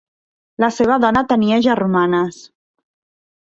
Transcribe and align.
La 0.63 0.69
seva 0.77 0.95
dona 1.03 1.23
tenia 1.33 1.59
germanes. 1.67 2.41